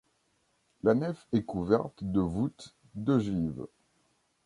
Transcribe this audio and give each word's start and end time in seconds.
La 0.81 0.95
nef 0.95 1.27
est 1.31 1.43
couverte 1.45 1.99
de 2.03 2.21
voûtes 2.21 2.73
d'ogives. 2.95 3.67